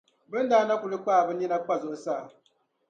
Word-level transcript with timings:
Bɛ 0.29 0.37
ni 0.41 0.49
daa 0.51 0.63
na 0.67 0.75
kul 0.81 0.93
kpaai 1.03 1.25
bɛ 1.27 1.33
nina 1.33 1.57
kpa 1.65 1.73
zuɣusaa. 1.81 2.23